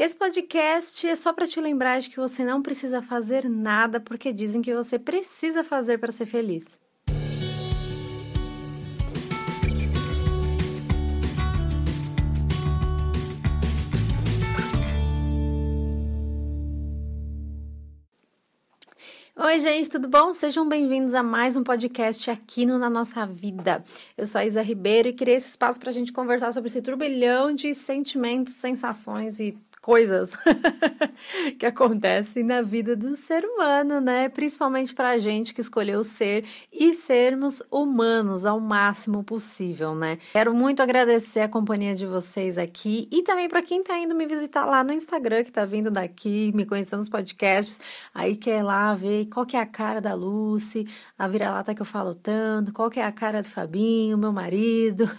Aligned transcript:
Esse 0.00 0.14
podcast 0.14 1.08
é 1.08 1.16
só 1.16 1.32
para 1.32 1.44
te 1.44 1.60
lembrar 1.60 1.98
de 1.98 2.08
que 2.08 2.18
você 2.18 2.44
não 2.44 2.62
precisa 2.62 3.02
fazer 3.02 3.50
nada 3.50 3.98
porque 3.98 4.32
dizem 4.32 4.62
que 4.62 4.72
você 4.72 4.96
precisa 4.96 5.64
fazer 5.64 5.98
para 5.98 6.12
ser 6.12 6.24
feliz. 6.24 6.78
Oi, 19.40 19.60
gente, 19.60 19.88
tudo 19.88 20.06
bom? 20.06 20.32
Sejam 20.32 20.68
bem-vindos 20.68 21.12
a 21.12 21.24
mais 21.24 21.56
um 21.56 21.64
podcast 21.64 22.30
aqui 22.30 22.64
no 22.64 22.78
Na 22.78 22.88
Nossa 22.88 23.26
Vida. 23.26 23.80
Eu 24.16 24.28
sou 24.28 24.40
a 24.40 24.46
Isa 24.46 24.62
Ribeiro 24.62 25.08
e 25.08 25.12
criei 25.12 25.36
esse 25.36 25.48
espaço 25.48 25.80
para 25.80 25.90
a 25.90 25.92
gente 25.92 26.12
conversar 26.12 26.52
sobre 26.52 26.68
esse 26.68 26.82
turbilhão 26.82 27.52
de 27.52 27.74
sentimentos, 27.74 28.54
sensações 28.54 29.40
e 29.40 29.58
coisas 29.88 30.36
que 31.58 31.64
acontecem 31.64 32.44
na 32.44 32.60
vida 32.60 32.94
do 32.94 33.16
ser 33.16 33.42
humano, 33.42 34.02
né? 34.02 34.28
Principalmente 34.28 34.94
para 34.94 35.12
a 35.12 35.18
gente 35.18 35.54
que 35.54 35.62
escolheu 35.62 36.04
ser 36.04 36.44
e 36.70 36.92
sermos 36.92 37.62
humanos 37.70 38.44
ao 38.44 38.60
máximo 38.60 39.24
possível, 39.24 39.94
né? 39.94 40.18
Quero 40.34 40.52
muito 40.52 40.82
agradecer 40.82 41.40
a 41.40 41.48
companhia 41.48 41.94
de 41.94 42.04
vocês 42.04 42.58
aqui 42.58 43.08
e 43.10 43.22
também 43.22 43.48
para 43.48 43.62
quem 43.62 43.82
tá 43.82 43.98
indo 43.98 44.14
me 44.14 44.26
visitar 44.26 44.66
lá 44.66 44.84
no 44.84 44.92
Instagram, 44.92 45.42
que 45.42 45.50
tá 45.50 45.64
vindo 45.64 45.90
daqui, 45.90 46.52
me 46.54 46.66
conhecendo 46.66 46.98
nos 46.98 47.08
podcasts, 47.08 47.80
aí 48.12 48.36
quer 48.36 48.62
lá 48.62 48.94
ver 48.94 49.24
qual 49.32 49.46
que 49.46 49.56
é 49.56 49.60
a 49.60 49.64
cara 49.64 50.02
da 50.02 50.12
Lucy, 50.12 50.86
a 51.18 51.26
vira-lata 51.26 51.74
que 51.74 51.80
eu 51.80 51.86
falo 51.86 52.14
tanto, 52.14 52.74
qual 52.74 52.90
que 52.90 53.00
é 53.00 53.06
a 53.06 53.12
cara 53.12 53.40
do 53.40 53.48
Fabinho, 53.48 54.18
meu 54.18 54.34
marido, 54.34 55.10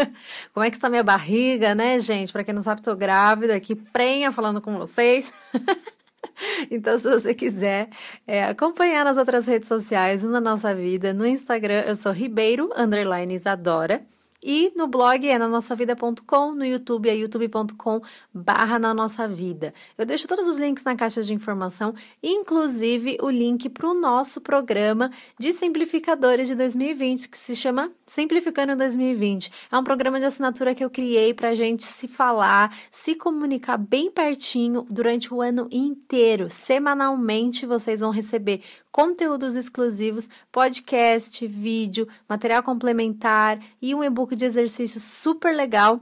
como 0.52 0.66
é 0.66 0.68
que 0.68 0.76
está 0.76 0.90
minha 0.90 1.02
barriga, 1.02 1.74
né, 1.74 1.98
gente? 1.98 2.30
Para 2.30 2.44
quem 2.44 2.52
não 2.52 2.60
sabe, 2.60 2.82
tô 2.82 2.94
grávida 2.94 3.56
aqui, 3.56 3.74
pré 4.18 4.32
falando 4.32 4.60
com 4.60 4.76
vocês. 4.78 5.32
Então, 6.70 6.96
se 6.96 7.10
você 7.10 7.34
quiser 7.34 7.88
é, 8.24 8.44
acompanhar 8.44 9.04
nas 9.04 9.16
outras 9.16 9.44
redes 9.44 9.66
sociais, 9.66 10.22
na 10.22 10.40
nossa 10.40 10.72
vida, 10.72 11.12
no 11.12 11.26
Instagram, 11.26 11.80
eu 11.80 11.96
sou 11.96 12.12
Ribeiro, 12.12 12.70
underline 12.76 13.34
Isadora. 13.34 13.98
E 14.42 14.72
no 14.76 14.86
blog 14.86 15.28
é 15.28 15.36
na 15.36 15.48
nossa 15.48 15.74
vida.com, 15.74 16.54
no 16.54 16.64
YouTube 16.64 17.08
é 17.08 17.16
youtube.com 17.16 18.00
barra 18.32 18.78
na 18.78 18.94
nossa 18.94 19.26
vida. 19.26 19.74
Eu 19.96 20.06
deixo 20.06 20.28
todos 20.28 20.46
os 20.46 20.58
links 20.58 20.84
na 20.84 20.94
caixa 20.94 21.22
de 21.22 21.34
informação, 21.34 21.92
inclusive 22.22 23.18
o 23.20 23.28
link 23.30 23.68
para 23.68 23.88
o 23.88 23.94
nosso 23.94 24.40
programa 24.40 25.10
de 25.38 25.52
simplificadores 25.52 26.46
de 26.46 26.54
2020, 26.54 27.28
que 27.28 27.36
se 27.36 27.56
chama 27.56 27.90
Simplificando 28.06 28.76
2020. 28.76 29.50
É 29.72 29.76
um 29.76 29.82
programa 29.82 30.20
de 30.20 30.26
assinatura 30.26 30.74
que 30.74 30.84
eu 30.84 30.90
criei 30.90 31.34
para 31.34 31.48
a 31.48 31.54
gente 31.54 31.84
se 31.84 32.06
falar, 32.06 32.76
se 32.92 33.16
comunicar 33.16 33.76
bem 33.76 34.08
pertinho 34.08 34.86
durante 34.88 35.34
o 35.34 35.42
ano 35.42 35.68
inteiro. 35.70 36.48
Semanalmente 36.48 37.66
vocês 37.66 38.00
vão 38.00 38.10
receber 38.10 38.62
conteúdos 38.90 39.54
exclusivos, 39.54 40.28
podcast, 40.50 41.46
vídeo, 41.46 42.08
material 42.28 42.62
complementar 42.62 43.60
e 43.80 43.94
um 43.94 44.02
e-book 44.02 44.27
de 44.34 44.44
exercício 44.44 45.00
super 45.00 45.54
legal 45.54 45.98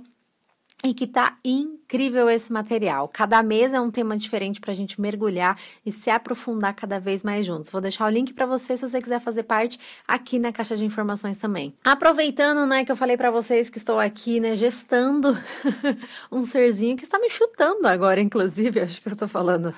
e 0.85 0.93
que 0.95 1.07
tá 1.07 1.37
incrível 1.45 2.29
esse 2.29 2.53
material. 2.53 3.09
Cada 3.09 3.43
mês 3.43 3.73
é 3.73 3.81
um 3.81 3.91
tema 3.91 4.17
diferente 4.17 4.61
para 4.61 4.73
a 4.73 4.75
gente 4.75 5.01
mergulhar 5.01 5.59
e 5.85 5.91
se 5.91 6.11
aprofundar 6.11 6.75
cada 6.75 7.01
vez 7.01 7.23
mais 7.23 7.47
juntos. 7.47 7.71
Vou 7.71 7.81
deixar 7.81 8.07
o 8.07 8.11
link 8.11 8.33
para 8.35 8.47
você 8.47 8.77
se 8.77 8.87
você 8.87 9.01
quiser 9.01 9.21
fazer 9.21 9.45
parte 9.45 9.81
aqui 10.07 10.39
na 10.39 10.53
caixa 10.53 10.77
de 10.77 10.85
informações 10.85 11.39
também. 11.39 11.75
Aproveitando, 11.85 12.67
né, 12.67 12.85
que 12.85 12.93
eu 12.93 12.97
falei 12.97 13.17
para 13.17 13.31
vocês 13.31 13.71
que 13.71 13.79
estou 13.79 13.99
aqui, 13.99 14.39
né, 14.39 14.55
gestando 14.55 15.37
um 16.31 16.45
serzinho 16.45 16.97
que 16.97 17.05
está 17.05 17.19
me 17.19 17.31
chutando 17.31 17.87
agora, 17.89 18.21
inclusive, 18.21 18.81
acho 18.81 19.03
que 19.03 19.09
eu 19.09 19.17
tô 19.17 19.27
falando 19.27 19.75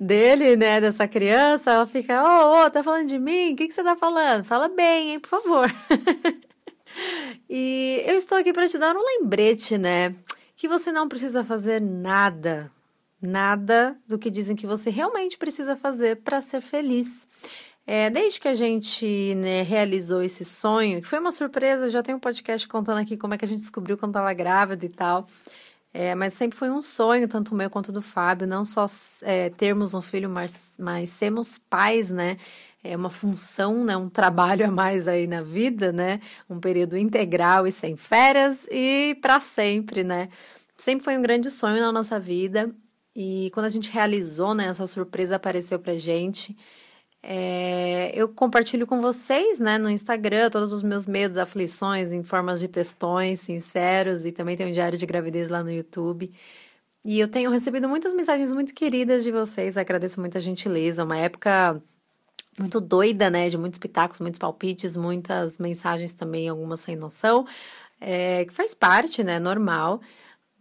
dele, 0.00 0.56
né, 0.56 0.80
dessa 0.80 1.06
criança, 1.06 1.70
ela 1.70 1.86
fica, 1.86 2.22
ô, 2.22 2.26
oh, 2.26 2.64
oh, 2.64 2.70
tá 2.70 2.82
falando 2.82 3.08
de 3.08 3.18
mim? 3.18 3.52
O 3.52 3.56
que, 3.56 3.68
que 3.68 3.74
você 3.74 3.82
tá 3.82 3.96
falando? 3.96 4.44
Fala 4.44 4.68
bem, 4.68 5.12
hein, 5.12 5.20
por 5.20 5.28
favor. 5.28 5.74
e 7.48 8.02
eu 8.06 8.16
estou 8.16 8.38
aqui 8.38 8.52
para 8.52 8.68
te 8.68 8.78
dar 8.78 8.96
um 8.96 9.04
lembrete, 9.04 9.78
né, 9.78 10.14
que 10.56 10.68
você 10.68 10.92
não 10.92 11.08
precisa 11.08 11.44
fazer 11.44 11.80
nada, 11.80 12.70
nada 13.20 13.96
do 14.06 14.18
que 14.18 14.30
dizem 14.30 14.56
que 14.56 14.66
você 14.66 14.90
realmente 14.90 15.36
precisa 15.36 15.76
fazer 15.76 16.16
para 16.16 16.40
ser 16.40 16.60
feliz. 16.60 17.26
É, 17.86 18.08
desde 18.08 18.40
que 18.40 18.48
a 18.48 18.54
gente 18.54 19.34
né, 19.34 19.62
realizou 19.62 20.22
esse 20.22 20.44
sonho, 20.44 21.02
que 21.02 21.06
foi 21.06 21.18
uma 21.18 21.32
surpresa, 21.32 21.90
já 21.90 22.02
tem 22.02 22.14
um 22.14 22.18
podcast 22.20 22.66
contando 22.66 22.98
aqui 22.98 23.16
como 23.16 23.34
é 23.34 23.38
que 23.38 23.44
a 23.44 23.48
gente 23.48 23.58
descobriu 23.58 23.98
quando 23.98 24.12
estava 24.12 24.32
grávida 24.32 24.86
e 24.86 24.88
tal. 24.88 25.26
É, 25.92 26.12
mas 26.14 26.32
sempre 26.32 26.58
foi 26.58 26.70
um 26.70 26.82
sonho, 26.82 27.28
tanto 27.28 27.54
o 27.54 27.56
meu 27.56 27.70
quanto 27.70 27.92
do 27.92 28.02
Fábio, 28.02 28.48
não 28.48 28.64
só 28.64 28.86
é, 29.22 29.48
termos 29.50 29.94
um 29.94 30.02
filho, 30.02 30.28
mas, 30.28 30.76
mas 30.80 31.10
sermos 31.10 31.56
pais, 31.56 32.10
né? 32.10 32.36
É 32.86 32.94
uma 32.94 33.08
função, 33.08 33.82
né? 33.82 33.96
Um 33.96 34.10
trabalho 34.10 34.66
a 34.66 34.70
mais 34.70 35.08
aí 35.08 35.26
na 35.26 35.40
vida, 35.42 35.90
né? 35.90 36.20
Um 36.48 36.60
período 36.60 36.98
integral 36.98 37.66
e 37.66 37.72
sem 37.72 37.96
férias 37.96 38.68
e 38.70 39.16
para 39.22 39.40
sempre, 39.40 40.04
né? 40.04 40.28
Sempre 40.76 41.04
foi 41.04 41.16
um 41.16 41.22
grande 41.22 41.50
sonho 41.50 41.80
na 41.80 41.90
nossa 41.90 42.20
vida 42.20 42.70
e 43.16 43.50
quando 43.54 43.66
a 43.66 43.70
gente 43.70 43.90
realizou, 43.90 44.54
né? 44.54 44.66
Essa 44.66 44.86
surpresa 44.86 45.36
apareceu 45.36 45.78
pra 45.78 45.96
gente. 45.96 46.54
É, 47.22 48.12
eu 48.14 48.28
compartilho 48.28 48.86
com 48.86 49.00
vocês, 49.00 49.58
né, 49.58 49.78
no 49.78 49.88
Instagram, 49.88 50.50
todos 50.50 50.74
os 50.74 50.82
meus 50.82 51.06
medos, 51.06 51.38
aflições, 51.38 52.12
em 52.12 52.22
formas 52.22 52.60
de 52.60 52.68
textões 52.68 53.40
sinceros, 53.40 54.26
e 54.26 54.32
também 54.32 54.56
tem 54.58 54.66
um 54.68 54.72
diário 54.72 54.98
de 54.98 55.06
gravidez 55.06 55.48
lá 55.48 55.64
no 55.64 55.70
YouTube. 55.72 56.30
E 57.04 57.18
eu 57.20 57.28
tenho 57.28 57.50
recebido 57.50 57.88
muitas 57.88 58.12
mensagens 58.14 58.52
muito 58.52 58.74
queridas 58.74 59.24
de 59.24 59.32
vocês, 59.32 59.78
agradeço 59.78 60.20
muito 60.20 60.36
a 60.36 60.40
gentileza. 60.40 61.04
Uma 61.04 61.16
época 61.18 61.74
muito 62.58 62.80
doida, 62.80 63.30
né, 63.30 63.48
de 63.48 63.58
muitos 63.58 63.78
pitacos, 63.78 64.20
muitos 64.20 64.38
palpites, 64.38 64.96
muitas 64.96 65.58
mensagens 65.58 66.12
também, 66.12 66.48
algumas 66.48 66.80
sem 66.80 66.96
noção, 66.96 67.46
é, 68.00 68.44
que 68.44 68.52
faz 68.52 68.74
parte, 68.74 69.22
né, 69.22 69.38
normal 69.38 70.00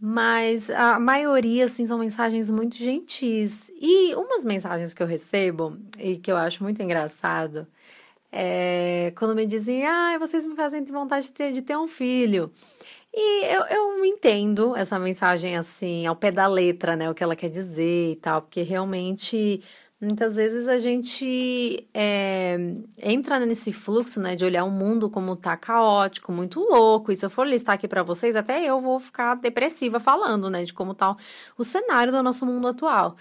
mas 0.06 0.70
a 0.70 1.00
maioria, 1.00 1.64
assim, 1.64 1.86
são 1.86 1.98
mensagens 1.98 2.50
muito 2.52 2.76
gentis. 2.76 3.72
E 3.80 4.14
umas 4.16 4.44
mensagens 4.44 4.94
que 4.94 5.02
eu 5.02 5.08
recebo, 5.08 5.78
e 5.98 6.18
que 6.18 6.30
eu 6.30 6.36
acho 6.36 6.62
muito 6.62 6.84
engraçado, 6.84 7.66
é 8.32 9.14
quando 9.18 9.34
me 9.36 9.46
dizem, 9.46 9.86
ah, 9.86 10.18
vocês 10.20 10.46
me 10.46 10.56
fazem 10.58 10.84
vontade 10.86 11.28
de 11.28 11.32
ter, 11.32 11.54
de 11.54 11.62
ter 11.62 11.78
um 11.78 11.88
filho. 11.88 12.52
E 13.14 13.46
eu, 13.46 13.64
eu 13.68 14.06
entendo 14.06 14.76
essa 14.76 15.00
mensagem, 15.00 15.56
assim, 15.58 16.06
ao 16.06 16.16
pé 16.18 16.32
da 16.32 16.48
letra, 16.48 16.96
né, 16.98 17.10
o 17.10 17.14
que 17.14 17.24
ela 17.24 17.36
quer 17.36 17.50
dizer 17.50 18.12
e 18.12 18.16
tal, 18.18 18.42
porque 18.42 18.62
realmente 18.64 19.62
Muitas 20.04 20.36
vezes 20.36 20.68
a 20.68 20.78
gente 20.80 21.88
é, 21.94 22.58
entra 23.02 23.40
nesse 23.40 23.72
fluxo, 23.72 24.20
né, 24.20 24.36
de 24.36 24.44
olhar 24.44 24.66
o 24.66 24.70
mundo 24.70 25.10
como 25.10 25.34
tá 25.34 25.56
caótico, 25.56 26.34
muito 26.34 26.60
louco. 26.60 27.12
E 27.12 27.16
se 27.16 27.26
eu 27.26 27.30
for 27.30 27.48
listar 27.48 27.76
aqui 27.76 27.88
para 27.88 28.04
vocês, 28.04 28.36
até 28.36 28.66
eu 28.66 28.82
vou 28.82 29.00
ficar 29.00 29.36
depressiva 29.36 30.02
falando, 30.02 30.50
né, 30.50 30.66
de 30.66 30.74
como 30.74 30.94
tá 30.94 31.16
o 31.58 31.64
cenário 31.64 32.12
do 32.12 32.22
nosso 32.22 32.46
mundo 32.46 32.68
atual. 32.68 33.16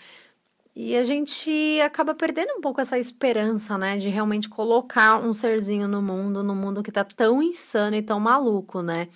E 0.75 0.97
a 0.97 1.05
gente 1.05 1.81
acaba 1.83 2.15
perdendo 2.15 2.55
um 2.55 2.61
pouco 2.61 2.81
essa 2.81 2.99
esperança, 2.99 3.79
né, 3.79 3.97
de 3.97 4.09
realmente 4.09 4.49
colocar 4.49 5.21
um 5.21 5.33
serzinho 5.33 5.87
no 5.87 6.03
mundo, 6.03 6.43
no 6.43 6.55
mundo 6.55 6.83
que 6.83 6.91
tá 6.91 7.05
tão 7.05 7.41
insano 7.41 7.95
e 7.95 8.03
tão 8.03 8.19
maluco, 8.19 8.83
né? 8.83 9.09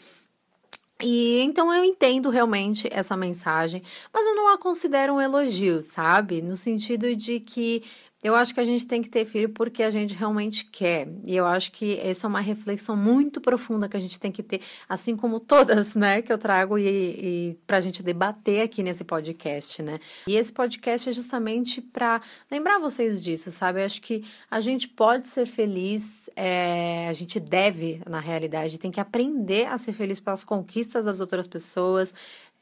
E 1.03 1.41
então 1.43 1.73
eu 1.73 1.85
entendo 1.85 2.31
realmente 2.31 2.89
essa 2.91 3.17
mensagem, 3.17 3.83
mas 4.13 4.25
eu 4.27 4.35
não 4.35 4.49
a 4.53 4.59
considero 4.59 5.15
um 5.15 5.21
elogio, 5.21 5.83
sabe? 5.83 6.41
No 6.41 6.57
sentido 6.57 7.15
de 7.15 7.39
que 7.39 7.83
eu 8.27 8.35
acho 8.35 8.53
que 8.53 8.59
a 8.59 8.65
gente 8.65 8.85
tem 8.87 9.01
que 9.01 9.09
ter 9.09 9.25
filho 9.25 9.49
porque 9.51 9.85
a 9.85 9.91
gente 9.91 10.13
realmente 10.13 10.65
quer. 10.65 11.07
E 11.25 11.37
eu 11.37 11.47
acho 11.47 11.71
que 11.71 11.97
essa 12.01 12.27
é 12.27 12.29
uma 12.29 12.41
reflexão 12.41 12.97
muito 12.97 13.41
profunda 13.41 13.89
que 13.89 13.97
a 13.97 14.01
gente 14.01 14.19
tem 14.19 14.33
que 14.33 14.43
ter, 14.43 14.61
assim 14.89 15.17
como 15.17 15.39
todas, 15.39 15.95
né, 15.95 16.21
que 16.23 16.33
eu 16.33 16.37
trago 16.37 16.77
e, 16.77 16.89
e 16.89 17.59
para 17.67 17.77
a 17.77 17.81
gente 17.81 18.03
debater 18.03 18.63
aqui 18.63 18.83
nesse 18.83 19.05
podcast, 19.05 19.81
né? 19.81 20.01
E 20.27 20.35
esse 20.35 20.53
podcast 20.53 21.09
é 21.09 21.13
justamente 21.13 21.81
para 21.81 22.21
lembrar 22.51 22.81
vocês 22.81 23.23
disso, 23.23 23.53
sabe? 23.53 23.81
Eu 23.81 23.87
acho 23.87 24.03
que 24.03 24.25
a 24.51 24.61
gente 24.61 24.89
pode 24.89 25.29
ser 25.29 25.47
feliz, 25.47 26.29
é, 26.35 27.07
a 27.09 27.13
gente 27.13 27.39
deve, 27.39 28.03
na 28.09 28.19
realidade, 28.19 28.77
tem 28.77 28.91
que 28.91 28.99
aprender 28.99 29.67
a 29.67 29.79
ser 29.79 29.93
feliz 29.93 30.19
pelas 30.19 30.43
conquistas 30.43 31.05
das 31.05 31.21
outras 31.21 31.47
pessoas 31.47 32.13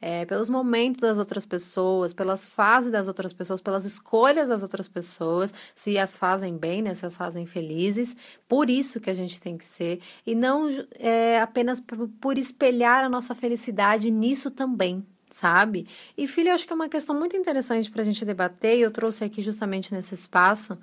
é, 0.01 0.25
pelos 0.25 0.49
momentos 0.49 1.01
das 1.01 1.17
outras 1.17 1.45
pessoas, 1.45 2.13
pelas 2.13 2.45
fases 2.45 2.91
das 2.91 3.07
outras 3.07 3.33
pessoas, 3.33 3.61
pelas 3.61 3.85
escolhas 3.85 4.49
das 4.49 4.61
outras 4.61 4.87
pessoas, 4.87 5.53
se 5.73 5.97
as 5.97 6.17
fazem 6.17 6.57
bem, 6.57 6.81
né, 6.81 6.93
se 6.93 7.05
as 7.05 7.15
fazem 7.15 7.45
felizes. 7.45 8.15
Por 8.47 8.69
isso 8.69 8.99
que 8.99 9.09
a 9.09 9.13
gente 9.13 9.39
tem 9.39 9.57
que 9.57 9.65
ser, 9.65 9.99
e 10.25 10.35
não 10.35 10.67
é, 10.99 11.39
apenas 11.39 11.81
por, 11.81 12.37
espelhar 12.37 13.03
a 13.03 13.09
nossa 13.09 13.33
felicidade 13.33 14.11
nisso 14.11 14.51
também, 14.51 15.05
sabe? 15.29 15.87
E 16.17 16.27
filho, 16.27 16.49
eu 16.49 16.55
acho 16.55 16.67
que 16.67 16.73
é 16.73 16.75
uma 16.75 16.89
questão 16.89 17.17
muito 17.17 17.35
interessante 17.35 17.89
para 17.89 18.01
a 18.01 18.05
gente 18.05 18.25
debater, 18.25 18.77
e 18.77 18.81
eu 18.81 18.91
trouxe 18.91 19.23
aqui 19.23 19.41
justamente 19.41 19.93
nesse 19.93 20.13
espaço. 20.13 20.77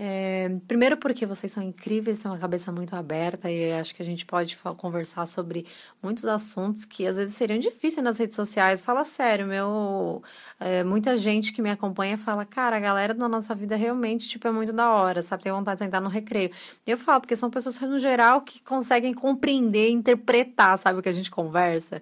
É, 0.00 0.48
primeiro 0.68 0.96
porque 0.96 1.26
vocês 1.26 1.50
são 1.50 1.60
incríveis, 1.60 2.20
têm 2.20 2.30
uma 2.30 2.38
cabeça 2.38 2.70
muito 2.70 2.94
aberta 2.94 3.50
e 3.50 3.72
acho 3.72 3.92
que 3.92 4.00
a 4.00 4.04
gente 4.04 4.24
pode 4.24 4.56
conversar 4.76 5.26
sobre 5.26 5.66
muitos 6.00 6.24
assuntos 6.24 6.84
que 6.84 7.04
às 7.04 7.16
vezes 7.16 7.34
seriam 7.34 7.58
difíceis 7.58 8.04
nas 8.04 8.16
redes 8.16 8.36
sociais. 8.36 8.84
Fala 8.84 9.04
sério, 9.04 9.44
meu, 9.44 10.22
é, 10.60 10.84
muita 10.84 11.16
gente 11.16 11.52
que 11.52 11.60
me 11.60 11.68
acompanha 11.68 12.16
fala, 12.16 12.44
cara, 12.44 12.76
a 12.76 12.80
galera 12.80 13.12
da 13.12 13.28
nossa 13.28 13.56
vida 13.56 13.74
realmente 13.74 14.28
tipo 14.28 14.46
é 14.46 14.52
muito 14.52 14.72
da 14.72 14.88
hora, 14.88 15.20
sabe? 15.20 15.42
Tem 15.42 15.50
vontade 15.52 15.80
de 15.80 15.84
sentar 15.86 16.00
no 16.00 16.08
recreio. 16.08 16.52
Eu 16.86 16.96
falo 16.96 17.20
porque 17.22 17.34
são 17.34 17.50
pessoas 17.50 17.76
no 17.80 17.98
geral 17.98 18.42
que 18.42 18.62
conseguem 18.62 19.12
compreender, 19.12 19.90
interpretar, 19.90 20.78
sabe 20.78 21.00
o 21.00 21.02
que 21.02 21.08
a 21.08 21.12
gente 21.12 21.30
conversa. 21.30 22.00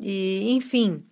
E 0.00 0.50
enfim, 0.52 1.04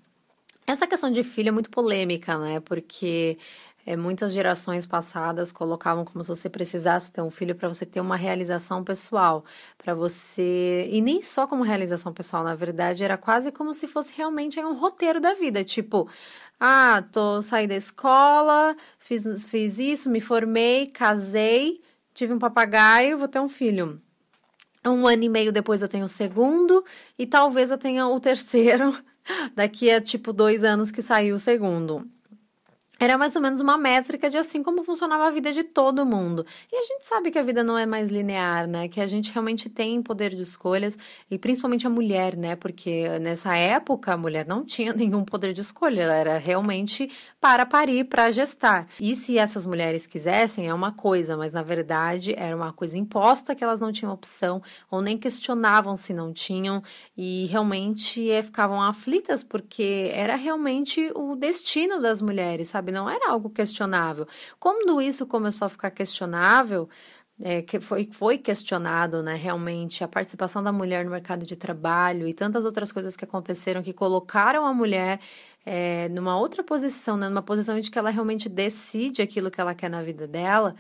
essa 0.67 0.87
questão 0.87 1.11
de 1.11 1.23
filho 1.23 1.49
é 1.51 1.53
muito 1.53 1.71
polêmica, 1.71 2.37
né? 2.39 2.61
Porque 2.61 3.39
é, 3.87 3.97
muitas 3.97 4.33
gerações 4.33 4.85
passadas 4.85 5.53
colocavam 5.53 6.05
como 6.05 6.25
se 6.25 6.29
você 6.29 6.51
precisasse 6.51 7.13
ter 7.13 7.23
um 7.23 7.31
filho 7.31 7.55
para 7.55 7.69
você 7.69 7.87
ter 7.87 8.01
uma 8.01 8.17
realização 8.17 8.83
pessoal, 8.83 9.45
para 9.79 9.95
você 9.95 10.89
e 10.91 11.01
nem 11.01 11.23
só 11.23 11.47
como 11.47 11.63
realização 11.63 12.13
pessoal, 12.13 12.43
na 12.43 12.57
verdade 12.57 13.05
era 13.05 13.17
quase 13.17 13.53
como 13.53 13.73
se 13.73 13.87
fosse 13.87 14.13
realmente 14.17 14.59
um 14.59 14.75
roteiro 14.75 15.21
da 15.21 15.35
vida, 15.35 15.63
tipo, 15.63 16.09
ah, 16.59 17.05
tô 17.13 17.41
saí 17.43 17.69
da 17.69 17.77
escola, 17.77 18.77
fiz, 18.99 19.45
fiz 19.45 19.79
isso, 19.79 20.11
me 20.11 20.21
formei, 20.21 20.89
casei, 20.89 21.81
tive 22.13 22.33
um 22.33 22.39
papagaio, 22.41 23.19
vou 23.19 23.29
ter 23.29 23.39
um 23.39 23.49
filho. 23.49 24.03
Um 24.85 25.07
ano 25.07 25.23
e 25.25 25.29
meio 25.29 25.53
depois 25.53 25.83
eu 25.83 25.89
tenho 25.89 26.05
o 26.07 26.09
segundo 26.09 26.85
e 27.19 27.27
talvez 27.27 27.71
eu 27.71 27.79
tenha 27.79 28.07
o 28.07 28.21
terceiro 28.21 28.97
daqui 29.55 29.91
a 29.91 30.01
tipo 30.01 30.33
dois 30.33 30.65
anos 30.65 30.91
que 30.91 31.03
saiu 31.03 31.37
o 31.37 31.39
segundo 31.39 32.09
era 33.07 33.17
mais 33.17 33.37
ou 33.37 33.43
menos 33.43 33.61
uma 33.61 33.79
métrica 33.79 34.29
de 34.29 34.37
assim 34.37 34.65
como 34.65 34.83
funcionava 34.83 35.27
a 35.27 35.31
vida 35.31 35.53
de 35.53 35.63
todo 35.63 36.05
mundo. 36.05 36.45
E 36.73 36.77
a 36.77 36.83
gente 36.83 37.07
sabe 37.07 37.31
que 37.31 37.39
a 37.39 37.43
vida 37.43 37.63
não 37.63 37.79
é 37.79 37.87
mais 37.87 38.11
linear, 38.11 38.67
né? 38.67 38.89
Que 38.89 39.01
a 39.01 39.07
gente 39.07 39.33
realmente 39.33 39.69
tem 39.69 40.03
poder 40.03 40.35
de 40.35 40.43
escolhas, 40.43 40.99
e 41.31 41.39
principalmente 41.39 41.87
a 41.87 41.91
mulher, 41.91 42.37
né? 42.37 42.57
Porque 42.57 43.09
nessa 43.21 43.57
época 43.57 44.13
a 44.13 44.17
mulher 44.17 44.45
não 44.45 44.65
tinha 44.65 44.93
nenhum 44.95 45.25
poder 45.25 45.53
de 45.53 45.61
escolha, 45.61 46.03
ela 46.03 46.15
era 46.15 46.39
realmente 46.39 47.09
para 47.41 47.65
parir, 47.65 48.05
para 48.05 48.29
gestar. 48.31 48.89
E 48.99 49.15
se 49.15 49.39
essas 49.39 49.65
mulheres 49.65 50.07
quisessem, 50.07 50.67
é 50.67 50.75
uma 50.75 50.91
coisa, 50.91 51.37
mas 51.37 51.53
na 51.53 51.63
verdade 51.63 52.35
era 52.37 52.57
uma 52.57 52.73
coisa 52.73 52.99
imposta 52.99 53.55
que 53.55 53.63
elas 53.63 53.81
não 53.81 53.93
tinham 53.93 54.13
opção, 54.13 54.61
ou 54.91 55.01
nem 55.01 55.17
questionavam 55.17 55.97
se 55.97 56.13
não 56.13 56.33
tinham, 56.33 56.83
e 57.17 57.47
realmente 57.47 58.29
é, 58.29 58.43
ficavam 58.43 58.83
aflitas 58.83 59.45
porque 59.45 60.11
era 60.13 60.35
realmente 60.35 61.13
o 61.15 61.37
destino 61.37 62.01
das 62.01 62.21
mulheres, 62.21 62.69
sabe? 62.69 62.96
Não 62.97 63.11
era 63.11 63.31
algo 63.31 63.51
questionável. 63.51 64.27
Quando 64.59 65.03
isso 65.03 65.27
começou 65.27 65.67
a 65.67 65.69
ficar 65.69 65.91
questionável, 65.91 66.89
é, 67.39 67.61
que 67.61 67.79
foi, 67.79 68.09
foi 68.11 68.39
questionado, 68.39 69.23
né, 69.23 69.35
realmente, 69.35 70.03
a 70.03 70.09
participação 70.09 70.63
da 70.63 70.73
mulher 70.73 71.05
no 71.05 71.11
mercado 71.11 71.45
de 71.45 71.55
trabalho 71.57 72.27
e 72.27 72.33
tantas 72.33 72.65
outras 72.65 72.91
coisas 72.91 73.15
que 73.15 73.25
aconteceram 73.25 73.83
que 73.83 73.93
colocaram 73.93 74.67
a 74.67 74.73
mulher 74.73 75.21
é, 75.67 76.09
numa 76.09 76.39
outra 76.39 76.63
posição, 76.65 77.19
né, 77.19 77.29
numa 77.29 77.43
posição 77.43 77.79
de 77.79 77.91
que 77.91 77.99
ela 77.99 78.09
realmente 78.09 78.49
decide 78.49 79.21
aquilo 79.21 79.51
que 79.51 79.61
ela 79.61 79.75
quer 79.75 79.91
na 79.91 80.03
vida 80.03 80.27
dela 80.27 80.75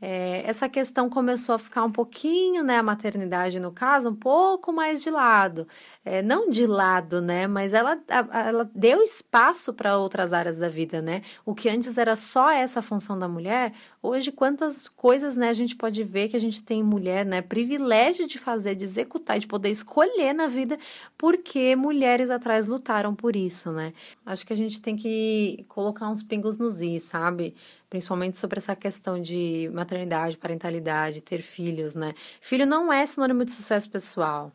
é, 0.00 0.42
essa 0.46 0.68
questão 0.68 1.08
começou 1.08 1.54
a 1.54 1.58
ficar 1.58 1.82
um 1.82 1.90
pouquinho, 1.90 2.62
né, 2.62 2.76
a 2.76 2.82
maternidade 2.82 3.58
no 3.58 3.72
caso, 3.72 4.10
um 4.10 4.14
pouco 4.14 4.70
mais 4.70 5.02
de 5.02 5.10
lado. 5.10 5.66
É, 6.04 6.20
não 6.22 6.50
de 6.50 6.66
lado, 6.66 7.22
né, 7.22 7.46
mas 7.46 7.72
ela, 7.72 7.98
ela 8.08 8.70
deu 8.74 9.02
espaço 9.02 9.72
para 9.72 9.96
outras 9.96 10.34
áreas 10.34 10.58
da 10.58 10.68
vida, 10.68 11.00
né? 11.00 11.22
O 11.46 11.54
que 11.54 11.68
antes 11.68 11.96
era 11.96 12.14
só 12.14 12.50
essa 12.50 12.82
função 12.82 13.18
da 13.18 13.26
mulher, 13.26 13.72
hoje 14.02 14.30
quantas 14.30 14.86
coisas, 14.86 15.36
né, 15.36 15.48
a 15.48 15.54
gente 15.54 15.74
pode 15.74 16.04
ver 16.04 16.28
que 16.28 16.36
a 16.36 16.40
gente 16.40 16.62
tem 16.62 16.82
mulher, 16.82 17.24
né, 17.24 17.40
privilégio 17.40 18.26
de 18.26 18.38
fazer, 18.38 18.74
de 18.74 18.84
executar, 18.84 19.38
de 19.38 19.46
poder 19.46 19.70
escolher 19.70 20.34
na 20.34 20.46
vida, 20.46 20.78
porque 21.16 21.74
mulheres 21.74 22.30
atrás 22.30 22.66
lutaram 22.66 23.14
por 23.14 23.34
isso, 23.34 23.72
né? 23.72 23.94
Acho 24.26 24.46
que 24.46 24.52
a 24.52 24.56
gente 24.56 24.80
tem 24.80 24.94
que 24.94 25.64
colocar 25.68 26.08
uns 26.10 26.22
pingos 26.22 26.58
nos 26.58 26.82
i, 26.82 27.00
sabe? 27.00 27.54
Principalmente 27.88 28.36
sobre 28.36 28.58
essa 28.58 28.74
questão 28.76 29.20
de 29.20 29.70
maternidade, 29.72 30.36
parentalidade, 30.36 31.20
ter 31.20 31.42
filhos, 31.42 31.94
né? 31.94 32.14
Filho 32.40 32.66
não 32.66 32.92
é 32.92 33.04
sinônimo 33.06 33.44
de 33.44 33.52
sucesso 33.52 33.88
pessoal. 33.90 34.52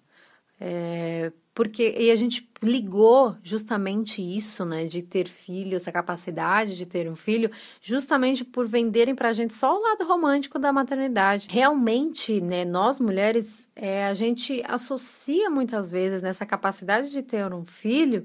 É, 0.60 1.32
porque 1.56 1.96
e 1.98 2.12
a 2.12 2.16
gente 2.16 2.48
ligou 2.62 3.36
justamente 3.42 4.22
isso, 4.22 4.64
né, 4.64 4.86
de 4.86 5.02
ter 5.02 5.28
filho, 5.28 5.76
essa 5.76 5.92
capacidade 5.92 6.78
de 6.78 6.86
ter 6.86 7.10
um 7.10 7.16
filho, 7.16 7.50
justamente 7.82 8.46
por 8.46 8.68
venderem 8.68 9.16
pra 9.16 9.34
gente 9.34 9.56
só 9.56 9.76
o 9.76 9.82
lado 9.82 10.06
romântico 10.06 10.60
da 10.60 10.72
maternidade. 10.72 11.48
Realmente, 11.50 12.40
né, 12.40 12.64
nós 12.64 13.00
mulheres, 13.00 13.68
é, 13.76 14.06
a 14.06 14.14
gente 14.14 14.64
associa 14.68 15.50
muitas 15.50 15.90
vezes 15.90 16.22
nessa 16.22 16.46
capacidade 16.46 17.10
de 17.10 17.24
ter 17.24 17.52
um 17.52 17.66
filho 17.66 18.24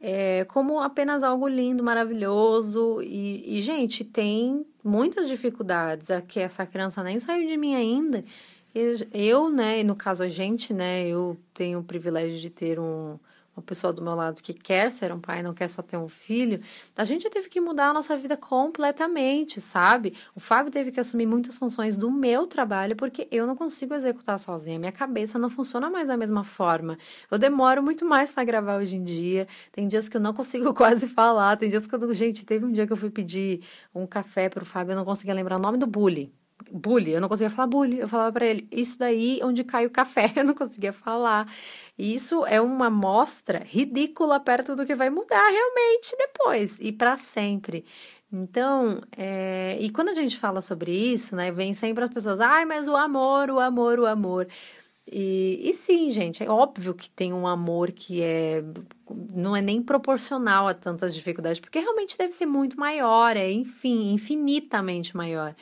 é, 0.00 0.44
como 0.44 0.80
apenas 0.80 1.22
algo 1.22 1.48
lindo, 1.48 1.82
maravilhoso. 1.82 3.02
E, 3.02 3.58
e, 3.58 3.60
gente, 3.60 4.04
tem 4.04 4.64
muitas 4.82 5.28
dificuldades. 5.28 6.10
Aqui 6.10 6.40
essa 6.40 6.66
criança 6.66 7.02
nem 7.02 7.18
saiu 7.18 7.46
de 7.46 7.56
mim 7.56 7.74
ainda. 7.74 8.24
Eu, 8.74 8.94
eu, 9.12 9.50
né, 9.50 9.82
no 9.82 9.96
caso 9.96 10.22
a 10.22 10.28
gente, 10.28 10.72
né, 10.72 11.06
eu 11.06 11.36
tenho 11.52 11.80
o 11.80 11.84
privilégio 11.84 12.38
de 12.38 12.50
ter 12.50 12.78
um, 12.78 13.18
uma 13.58 13.62
pessoa 13.62 13.92
do 13.92 14.00
meu 14.00 14.14
lado 14.14 14.40
que 14.40 14.54
quer 14.54 14.90
ser 14.90 15.12
um 15.12 15.20
pai, 15.20 15.42
não 15.42 15.52
quer 15.52 15.68
só 15.68 15.82
ter 15.82 15.96
um 15.96 16.08
filho, 16.08 16.60
a 16.96 17.04
gente 17.04 17.28
teve 17.28 17.48
que 17.48 17.60
mudar 17.60 17.90
a 17.90 17.92
nossa 17.92 18.16
vida 18.16 18.36
completamente, 18.36 19.60
sabe? 19.60 20.14
O 20.34 20.40
Fábio 20.40 20.70
teve 20.70 20.92
que 20.92 21.00
assumir 21.00 21.26
muitas 21.26 21.58
funções 21.58 21.96
do 21.96 22.10
meu 22.10 22.46
trabalho 22.46 22.94
porque 22.94 23.26
eu 23.30 23.46
não 23.46 23.56
consigo 23.56 23.94
executar 23.94 24.38
sozinha. 24.38 24.78
Minha 24.78 24.92
cabeça 24.92 25.38
não 25.38 25.50
funciona 25.50 25.90
mais 25.90 26.08
da 26.08 26.16
mesma 26.16 26.44
forma. 26.44 26.96
Eu 27.30 27.38
demoro 27.38 27.82
muito 27.82 28.04
mais 28.04 28.30
para 28.30 28.44
gravar 28.44 28.76
hoje 28.76 28.96
em 28.96 29.02
dia. 29.02 29.48
Tem 29.72 29.88
dias 29.88 30.08
que 30.08 30.16
eu 30.16 30.20
não 30.20 30.32
consigo 30.32 30.72
quase 30.74 31.08
falar. 31.08 31.56
Tem 31.56 31.68
dias 31.68 31.86
que 31.86 31.94
eu. 31.94 32.14
Gente, 32.14 32.46
teve 32.46 32.64
um 32.64 32.72
dia 32.72 32.86
que 32.86 32.92
eu 32.92 32.96
fui 32.96 33.10
pedir 33.10 33.62
um 33.94 34.06
café 34.06 34.48
pro 34.48 34.64
Fábio, 34.64 34.92
eu 34.92 34.96
não 34.96 35.04
conseguia 35.04 35.34
lembrar 35.34 35.56
o 35.56 35.60
nome 35.60 35.78
do 35.78 35.86
bully 35.86 36.37
bully, 36.70 37.12
eu 37.12 37.20
não 37.20 37.28
conseguia 37.28 37.50
falar 37.50 37.68
bully. 37.68 37.98
Eu 37.98 38.08
falava 38.08 38.32
para 38.32 38.46
ele, 38.46 38.68
isso 38.70 38.98
daí 38.98 39.40
onde 39.42 39.64
cai 39.64 39.86
o 39.86 39.90
café, 39.90 40.32
eu 40.36 40.44
não 40.44 40.54
conseguia 40.54 40.92
falar. 40.92 41.52
E 41.96 42.14
isso 42.14 42.44
é 42.46 42.60
uma 42.60 42.86
amostra 42.86 43.62
ridícula 43.64 44.40
perto 44.40 44.74
do 44.76 44.86
que 44.86 44.94
vai 44.94 45.10
mudar 45.10 45.48
realmente 45.48 46.16
depois 46.16 46.78
e 46.80 46.92
para 46.92 47.16
sempre. 47.16 47.84
Então, 48.32 49.00
é, 49.16 49.78
e 49.80 49.90
quando 49.90 50.10
a 50.10 50.14
gente 50.14 50.36
fala 50.36 50.60
sobre 50.60 50.92
isso, 50.92 51.34
né, 51.34 51.50
vem 51.50 51.72
sempre 51.72 52.04
as 52.04 52.10
pessoas, 52.10 52.40
ai, 52.40 52.66
mas 52.66 52.86
o 52.86 52.94
amor, 52.94 53.50
o 53.50 53.58
amor, 53.58 53.98
o 53.98 54.06
amor. 54.06 54.46
E, 55.10 55.60
e 55.62 55.72
sim, 55.72 56.10
gente, 56.10 56.42
é 56.42 56.50
óbvio 56.50 56.94
que 56.94 57.10
tem 57.10 57.32
um 57.32 57.46
amor 57.46 57.90
que 57.92 58.20
é 58.20 58.62
não 59.34 59.56
é 59.56 59.62
nem 59.62 59.82
proporcional 59.82 60.68
a 60.68 60.74
tantas 60.74 61.14
dificuldades, 61.14 61.58
porque 61.60 61.78
realmente 61.78 62.18
deve 62.18 62.32
ser 62.32 62.44
muito 62.44 62.78
maior, 62.78 63.36
é 63.36 63.50
enfim, 63.50 64.12
infinitamente 64.12 65.16
maior. 65.16 65.54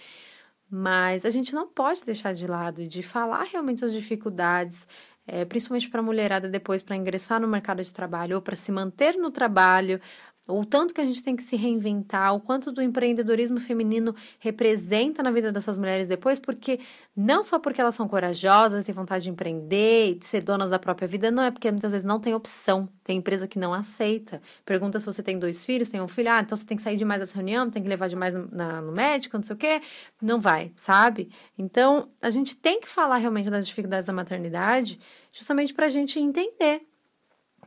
Mas 0.68 1.24
a 1.24 1.30
gente 1.30 1.54
não 1.54 1.68
pode 1.68 2.04
deixar 2.04 2.32
de 2.34 2.46
lado 2.46 2.86
de 2.86 3.02
falar 3.02 3.44
realmente 3.44 3.84
as 3.84 3.92
dificuldades, 3.92 4.86
é, 5.26 5.44
principalmente 5.44 5.88
para 5.88 6.00
a 6.00 6.02
mulherada 6.02 6.48
depois 6.48 6.82
para 6.82 6.96
ingressar 6.96 7.40
no 7.40 7.48
mercado 7.48 7.82
de 7.84 7.92
trabalho 7.92 8.36
ou 8.36 8.42
para 8.42 8.56
se 8.56 8.72
manter 8.72 9.16
no 9.16 9.30
trabalho, 9.30 10.00
o 10.48 10.64
tanto 10.64 10.94
que 10.94 11.00
a 11.00 11.04
gente 11.04 11.22
tem 11.22 11.34
que 11.34 11.42
se 11.42 11.56
reinventar, 11.56 12.34
o 12.34 12.40
quanto 12.40 12.70
do 12.70 12.80
empreendedorismo 12.80 13.58
feminino 13.58 14.14
representa 14.38 15.22
na 15.22 15.30
vida 15.30 15.50
dessas 15.50 15.76
mulheres 15.76 16.06
depois, 16.06 16.38
porque 16.38 16.78
não 17.16 17.42
só 17.42 17.58
porque 17.58 17.80
elas 17.80 17.94
são 17.94 18.06
corajosas, 18.06 18.84
têm 18.84 18.94
vontade 18.94 19.24
de 19.24 19.30
empreender 19.30 20.10
e 20.10 20.14
de 20.14 20.24
ser 20.24 20.44
donas 20.44 20.70
da 20.70 20.78
própria 20.78 21.08
vida, 21.08 21.30
não 21.30 21.42
é 21.42 21.50
porque 21.50 21.70
muitas 21.70 21.90
vezes 21.90 22.04
não 22.04 22.20
tem 22.20 22.32
opção, 22.34 22.88
tem 23.02 23.18
empresa 23.18 23.48
que 23.48 23.58
não 23.58 23.74
aceita. 23.74 24.40
Pergunta 24.64 25.00
se 25.00 25.06
você 25.06 25.22
tem 25.22 25.38
dois 25.38 25.64
filhos, 25.64 25.88
tem 25.88 26.00
um 26.00 26.08
filho, 26.08 26.30
ah, 26.30 26.40
então 26.40 26.56
você 26.56 26.64
tem 26.64 26.76
que 26.76 26.82
sair 26.82 26.96
demais 26.96 27.20
dessa 27.20 27.34
reunião, 27.34 27.68
tem 27.68 27.82
que 27.82 27.88
levar 27.88 28.08
demais 28.08 28.32
no, 28.32 28.46
no 28.46 28.92
médico, 28.92 29.36
não 29.36 29.42
sei 29.42 29.54
o 29.54 29.58
quê, 29.58 29.80
não 30.22 30.40
vai, 30.40 30.72
sabe? 30.76 31.30
Então, 31.58 32.08
a 32.22 32.30
gente 32.30 32.56
tem 32.56 32.80
que 32.80 32.88
falar 32.88 33.16
realmente 33.16 33.50
das 33.50 33.66
dificuldades 33.66 34.06
da 34.06 34.12
maternidade, 34.12 35.00
justamente 35.32 35.74
para 35.74 35.86
a 35.86 35.90
gente 35.90 36.20
entender 36.20 36.82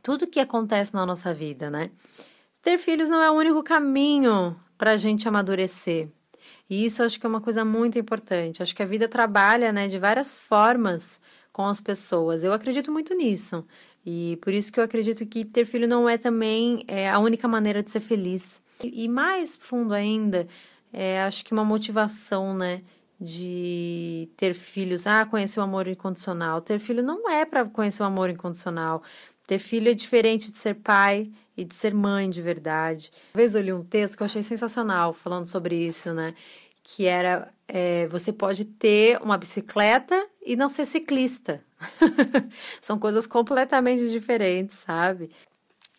tudo 0.02 0.22
o 0.22 0.26
que 0.26 0.40
acontece 0.40 0.94
na 0.94 1.04
nossa 1.04 1.34
vida, 1.34 1.70
né? 1.70 1.90
Ter 2.62 2.78
filhos 2.78 3.08
não 3.08 3.22
é 3.22 3.30
o 3.30 3.34
único 3.34 3.62
caminho 3.62 4.56
para 4.76 4.92
a 4.92 4.96
gente 4.96 5.26
amadurecer. 5.26 6.08
E 6.68 6.84
isso 6.84 7.02
acho 7.02 7.18
que 7.18 7.26
é 7.26 7.28
uma 7.28 7.40
coisa 7.40 7.64
muito 7.64 7.98
importante. 7.98 8.62
Acho 8.62 8.74
que 8.74 8.82
a 8.82 8.86
vida 8.86 9.08
trabalha 9.08 9.72
né, 9.72 9.88
de 9.88 9.98
várias 9.98 10.36
formas 10.36 11.20
com 11.52 11.66
as 11.66 11.80
pessoas. 11.80 12.44
Eu 12.44 12.52
acredito 12.52 12.92
muito 12.92 13.14
nisso. 13.14 13.66
E 14.04 14.38
por 14.40 14.52
isso 14.52 14.72
que 14.72 14.78
eu 14.78 14.84
acredito 14.84 15.26
que 15.26 15.44
ter 15.44 15.64
filho 15.64 15.88
não 15.88 16.08
é 16.08 16.16
também 16.16 16.84
é, 16.86 17.10
a 17.10 17.18
única 17.18 17.48
maneira 17.48 17.82
de 17.82 17.90
ser 17.90 18.00
feliz. 18.00 18.62
E, 18.82 19.04
e 19.04 19.08
mais 19.08 19.56
fundo 19.56 19.92
ainda, 19.92 20.46
é, 20.92 21.22
acho 21.22 21.44
que 21.44 21.52
uma 21.52 21.64
motivação, 21.64 22.54
né? 22.54 22.82
De 23.20 24.30
ter 24.36 24.54
filhos, 24.54 25.06
ah, 25.06 25.26
conhecer 25.26 25.60
o 25.60 25.62
amor 25.62 25.86
incondicional. 25.86 26.62
Ter 26.62 26.78
filho 26.78 27.02
não 27.02 27.28
é 27.28 27.44
para 27.44 27.66
conhecer 27.66 28.02
o 28.02 28.06
amor 28.06 28.30
incondicional. 28.30 29.02
Ter 29.46 29.58
filho 29.58 29.90
é 29.90 29.94
diferente 29.94 30.50
de 30.50 30.56
ser 30.56 30.76
pai, 30.76 31.30
e 31.60 31.64
de 31.64 31.74
ser 31.74 31.94
mãe 31.94 32.30
de 32.30 32.40
verdade. 32.40 33.10
Uma 33.34 33.38
vez 33.38 33.54
eu 33.54 33.62
li 33.62 33.72
um 33.72 33.84
texto 33.84 34.16
que 34.16 34.22
eu 34.22 34.26
achei 34.26 34.42
sensacional 34.42 35.12
falando 35.12 35.46
sobre 35.46 35.76
isso, 35.76 36.12
né? 36.12 36.34
que 36.82 37.06
era 37.06 37.52
é, 37.68 38.08
você 38.08 38.32
pode 38.32 38.64
ter 38.64 39.20
uma 39.22 39.38
bicicleta 39.38 40.26
e 40.44 40.56
não 40.56 40.68
ser 40.68 40.84
ciclista. 40.86 41.62
São 42.80 42.98
coisas 42.98 43.26
completamente 43.26 44.10
diferentes, 44.10 44.78
sabe? 44.78 45.30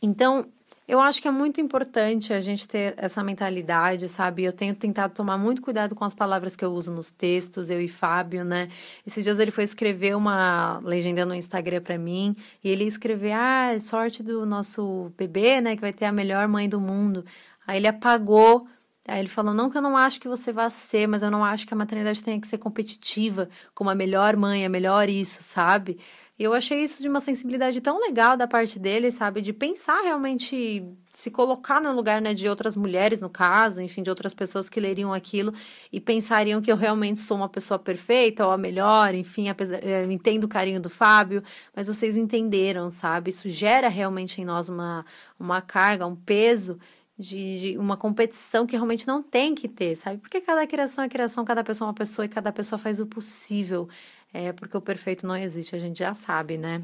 Então, 0.02 0.46
eu 0.92 1.00
acho 1.00 1.22
que 1.22 1.28
é 1.30 1.32
muito 1.32 1.62
importante 1.62 2.34
a 2.34 2.42
gente 2.42 2.68
ter 2.68 2.94
essa 2.98 3.24
mentalidade, 3.24 4.10
sabe? 4.10 4.44
Eu 4.44 4.52
tenho 4.52 4.76
tentado 4.76 5.14
tomar 5.14 5.38
muito 5.38 5.62
cuidado 5.62 5.96
com 5.96 6.04
as 6.04 6.14
palavras 6.14 6.54
que 6.54 6.66
eu 6.66 6.74
uso 6.74 6.92
nos 6.92 7.12
textos, 7.12 7.70
eu 7.70 7.80
e 7.80 7.88
Fábio, 7.88 8.44
né? 8.44 8.68
Esses 9.08 9.24
dias 9.24 9.40
ele 9.40 9.52
foi 9.52 9.64
escrever 9.64 10.18
uma 10.18 10.80
legenda 10.84 11.26
no 11.26 11.34
Instagram 11.34 11.82
para 11.82 11.98
mim, 11.98 12.36
e 12.62 12.70
ele 12.70 12.84
escreveu: 12.84 13.32
"Ah, 13.34 13.80
sorte 13.80 14.22
do 14.22 14.46
nosso 14.46 15.14
bebê, 15.18 15.62
né, 15.62 15.76
que 15.78 15.82
vai 15.82 15.94
ter 15.94 16.04
a 16.04 16.12
melhor 16.12 16.46
mãe 16.50 16.68
do 16.68 16.82
mundo". 16.82 17.24
Aí 17.66 17.78
ele 17.78 17.88
apagou 17.88 18.68
Aí 19.08 19.20
ele 19.20 19.30
falou: 19.30 19.54
não 19.54 19.70
que 19.70 19.78
eu 19.78 19.82
não 19.82 19.98
acho 19.98 20.20
que 20.22 20.28
você 20.28 20.54
vá 20.54 20.70
ser, 20.70 21.08
mas 21.08 21.24
eu 21.24 21.32
não 21.32 21.44
acho 21.44 21.66
que 21.68 21.74
a 21.74 21.78
maternidade 21.78 22.24
tenha 22.24 22.40
que 22.40 22.48
ser 22.48 22.58
competitiva, 22.60 23.50
como 23.74 23.90
a 23.90 23.96
melhor 23.96 24.36
mãe, 24.38 24.66
a 24.66 24.70
melhor 24.70 25.10
isso, 25.10 25.42
sabe? 25.44 26.00
E 26.42 26.44
eu 26.44 26.56
achei 26.56 26.84
isso 26.84 27.04
de 27.04 27.08
uma 27.08 27.22
sensibilidade 27.22 27.80
tão 27.82 28.02
legal 28.02 28.36
da 28.36 28.48
parte 28.48 28.80
dele, 28.80 29.12
sabe? 29.12 29.44
De 29.44 29.54
pensar 29.54 30.02
realmente, 30.02 30.84
se 31.14 31.30
colocar 31.30 31.80
no 31.80 31.94
lugar 31.94 32.20
né, 32.20 32.34
de 32.34 32.50
outras 32.50 32.76
mulheres, 32.76 33.22
no 33.22 33.30
caso, 33.30 33.80
enfim, 33.80 34.02
de 34.02 34.10
outras 34.10 34.34
pessoas 34.34 34.68
que 34.68 34.80
leriam 34.80 35.14
aquilo 35.14 35.54
e 35.94 36.02
pensariam 36.02 36.60
que 36.60 36.72
eu 36.72 36.76
realmente 36.76 37.20
sou 37.20 37.38
uma 37.38 37.48
pessoa 37.48 37.78
perfeita 37.78 38.44
ou 38.44 38.52
a 38.52 38.58
melhor, 38.58 39.14
enfim, 39.14 39.50
apesar, 39.50 39.84
eh, 39.84 40.04
entendo 40.06 40.46
o 40.46 40.48
carinho 40.48 40.82
do 40.82 40.90
Fábio, 40.90 41.44
mas 41.76 41.86
vocês 41.86 42.18
entenderam, 42.18 42.90
sabe? 42.90 43.30
Isso 43.30 43.48
gera 43.48 43.88
realmente 43.88 44.42
em 44.42 44.46
nós 44.46 44.68
uma, 44.68 45.06
uma 45.40 45.62
carga, 45.62 46.08
um 46.08 46.16
peso 46.16 46.80
de, 47.22 47.60
de, 47.60 47.78
uma 47.78 47.96
competição 47.96 48.66
que 48.66 48.76
realmente 48.76 49.06
não 49.08 49.22
tem 49.22 49.54
que 49.54 49.68
ter, 49.68 49.96
sabe? 49.96 50.18
Porque 50.18 50.42
cada 50.42 50.66
criação 50.66 51.04
é 51.04 51.08
criação, 51.10 51.46
cada 51.46 51.64
pessoa 51.64 51.88
é 51.88 51.90
uma 51.90 51.94
pessoa 51.94 52.26
e 52.26 52.30
cada 52.30 52.52
pessoa 52.52 52.80
faz 52.80 53.00
o 53.00 53.06
possível. 53.06 53.88
É 54.34 54.54
porque 54.54 54.78
o 54.78 54.82
perfeito 54.82 55.28
não 55.28 55.36
existe, 55.36 55.76
a 55.76 55.80
gente 55.80 56.00
já 56.00 56.14
sabe, 56.14 56.58
né? 56.58 56.84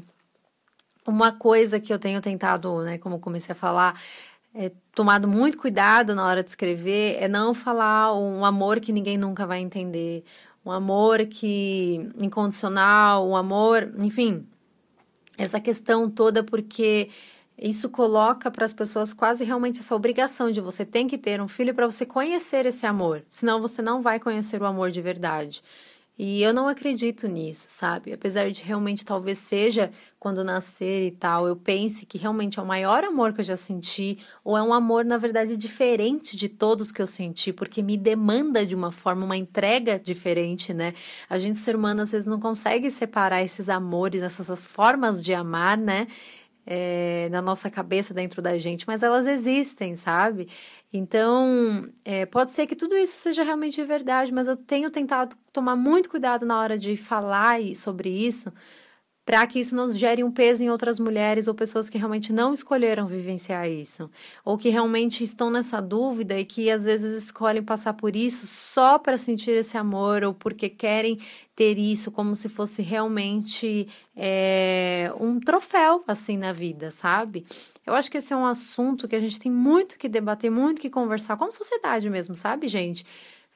Uma 1.06 1.32
coisa 1.32 1.80
que 1.80 1.92
eu 1.92 1.98
tenho 1.98 2.20
tentado, 2.20 2.82
né, 2.82 2.98
como 2.98 3.18
comecei 3.18 3.52
a 3.52 3.56
falar, 3.56 3.98
é 4.54 4.70
tomado 4.94 5.26
muito 5.26 5.56
cuidado 5.56 6.14
na 6.14 6.26
hora 6.26 6.42
de 6.42 6.50
escrever, 6.50 7.16
é 7.18 7.28
não 7.28 7.54
falar 7.54 8.14
um 8.14 8.44
amor 8.44 8.80
que 8.80 8.92
ninguém 8.92 9.16
nunca 9.16 9.46
vai 9.46 9.60
entender, 9.60 10.24
um 10.64 10.70
amor 10.70 11.24
que 11.26 11.98
incondicional, 12.18 13.26
um 13.26 13.36
amor, 13.36 13.90
enfim, 13.98 14.46
essa 15.38 15.60
questão 15.60 16.10
toda 16.10 16.42
porque 16.42 17.08
isso 17.56 17.88
coloca 17.88 18.50
para 18.50 18.64
as 18.64 18.74
pessoas 18.74 19.12
quase 19.12 19.44
realmente 19.44 19.80
essa 19.80 19.94
obrigação 19.94 20.50
de 20.50 20.60
você 20.60 20.84
tem 20.84 21.06
que 21.06 21.16
ter 21.16 21.40
um 21.40 21.48
filho 21.48 21.74
para 21.74 21.86
você 21.86 22.04
conhecer 22.04 22.66
esse 22.66 22.84
amor, 22.84 23.24
senão 23.30 23.60
você 23.60 23.80
não 23.80 24.02
vai 24.02 24.20
conhecer 24.20 24.60
o 24.60 24.66
amor 24.66 24.90
de 24.90 25.00
verdade. 25.00 25.62
E 26.18 26.42
eu 26.42 26.52
não 26.52 26.66
acredito 26.66 27.28
nisso, 27.28 27.66
sabe? 27.68 28.12
Apesar 28.12 28.50
de 28.50 28.60
realmente 28.62 29.04
talvez 29.04 29.38
seja 29.38 29.92
quando 30.18 30.42
nascer 30.42 31.06
e 31.06 31.10
tal, 31.12 31.46
eu 31.46 31.54
pense 31.54 32.04
que 32.04 32.18
realmente 32.18 32.58
é 32.58 32.62
o 32.62 32.66
maior 32.66 33.04
amor 33.04 33.32
que 33.32 33.40
eu 33.40 33.44
já 33.44 33.56
senti, 33.56 34.18
ou 34.42 34.56
é 34.56 34.62
um 34.62 34.72
amor, 34.72 35.04
na 35.04 35.16
verdade, 35.16 35.56
diferente 35.56 36.36
de 36.36 36.48
todos 36.48 36.90
que 36.90 37.00
eu 37.00 37.06
senti, 37.06 37.52
porque 37.52 37.84
me 37.84 37.96
demanda 37.96 38.66
de 38.66 38.74
uma 38.74 38.90
forma, 38.90 39.24
uma 39.24 39.36
entrega 39.36 39.96
diferente, 39.96 40.74
né? 40.74 40.92
A 41.30 41.38
gente, 41.38 41.60
ser 41.60 41.76
humano, 41.76 42.02
às 42.02 42.10
vezes 42.10 42.26
não 42.26 42.40
consegue 42.40 42.90
separar 42.90 43.44
esses 43.44 43.68
amores, 43.68 44.20
essas 44.20 44.48
formas 44.58 45.22
de 45.22 45.32
amar, 45.32 45.78
né? 45.78 46.08
é, 46.70 47.28
na 47.30 47.40
nossa 47.40 47.70
cabeça 47.70 48.12
dentro 48.12 48.42
da 48.42 48.58
gente, 48.58 48.86
mas 48.86 49.02
elas 49.02 49.26
existem, 49.26 49.96
sabe? 49.96 50.48
Então, 50.92 51.86
é, 52.04 52.24
pode 52.24 52.52
ser 52.52 52.66
que 52.66 52.74
tudo 52.74 52.96
isso 52.96 53.16
seja 53.16 53.42
realmente 53.42 53.82
verdade, 53.84 54.32
mas 54.32 54.48
eu 54.48 54.56
tenho 54.56 54.90
tentado 54.90 55.36
tomar 55.52 55.76
muito 55.76 56.08
cuidado 56.08 56.46
na 56.46 56.58
hora 56.58 56.78
de 56.78 56.96
falar 56.96 57.58
sobre 57.74 58.08
isso, 58.08 58.50
para 59.28 59.46
que 59.46 59.60
isso 59.60 59.76
não 59.76 59.90
gere 59.90 60.24
um 60.24 60.30
peso 60.30 60.64
em 60.64 60.70
outras 60.70 60.98
mulheres 60.98 61.48
ou 61.48 61.54
pessoas 61.54 61.90
que 61.90 61.98
realmente 61.98 62.32
não 62.32 62.54
escolheram 62.54 63.06
vivenciar 63.06 63.68
isso, 63.68 64.10
ou 64.42 64.56
que 64.56 64.70
realmente 64.70 65.22
estão 65.22 65.50
nessa 65.50 65.82
dúvida 65.82 66.40
e 66.40 66.46
que 66.46 66.70
às 66.70 66.86
vezes 66.86 67.24
escolhem 67.24 67.62
passar 67.62 67.92
por 67.92 68.16
isso 68.16 68.46
só 68.46 68.98
para 68.98 69.18
sentir 69.18 69.50
esse 69.50 69.76
amor 69.76 70.24
ou 70.24 70.32
porque 70.32 70.70
querem 70.70 71.18
ter 71.54 71.76
isso 71.76 72.10
como 72.10 72.34
se 72.34 72.48
fosse 72.48 72.80
realmente 72.80 73.86
é, 74.16 75.12
um 75.20 75.38
troféu 75.38 76.02
assim 76.08 76.38
na 76.38 76.54
vida, 76.54 76.90
sabe? 76.90 77.44
Eu 77.86 77.92
acho 77.92 78.10
que 78.10 78.16
esse 78.16 78.32
é 78.32 78.36
um 78.36 78.46
assunto 78.46 79.06
que 79.06 79.14
a 79.14 79.20
gente 79.20 79.38
tem 79.38 79.52
muito 79.52 79.98
que 79.98 80.08
debater, 80.08 80.50
muito 80.50 80.80
que 80.80 80.88
conversar, 80.88 81.36
como 81.36 81.52
sociedade 81.52 82.08
mesmo, 82.08 82.34
sabe, 82.34 82.66
gente? 82.66 83.04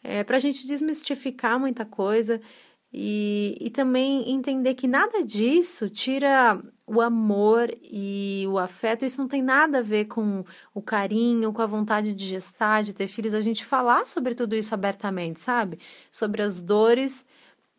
É, 0.04 0.22
para 0.22 0.36
a 0.36 0.40
gente 0.40 0.66
desmistificar 0.66 1.58
muita 1.58 1.86
coisa. 1.86 2.42
E, 2.92 3.56
e 3.58 3.70
também 3.70 4.30
entender 4.30 4.74
que 4.74 4.86
nada 4.86 5.24
disso 5.24 5.88
tira 5.88 6.58
o 6.86 7.00
amor 7.00 7.74
e 7.82 8.44
o 8.48 8.58
afeto, 8.58 9.04
isso 9.04 9.18
não 9.18 9.28
tem 9.28 9.40
nada 9.40 9.78
a 9.78 9.82
ver 9.82 10.06
com 10.06 10.44
o 10.74 10.82
carinho, 10.82 11.52
com 11.52 11.62
a 11.62 11.66
vontade 11.66 12.12
de 12.12 12.26
gestar, 12.26 12.82
de 12.82 12.92
ter 12.92 13.06
filhos, 13.08 13.32
a 13.32 13.40
gente 13.40 13.64
falar 13.64 14.06
sobre 14.06 14.34
tudo 14.34 14.54
isso 14.54 14.74
abertamente, 14.74 15.40
sabe? 15.40 15.78
Sobre 16.10 16.42
as 16.42 16.62
dores 16.62 17.24